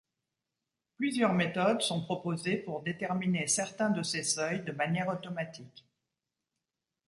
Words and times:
Plusieurs 0.97 1.35
méthodes 1.35 1.83
sont 1.83 2.01
proposées 2.01 2.57
pour 2.57 2.81
déterminer 2.81 3.45
certains 3.45 3.91
de 3.91 4.01
ces 4.01 4.23
seuils 4.23 4.63
de 4.63 4.71
manière 4.71 5.09
automatique. 5.09 5.85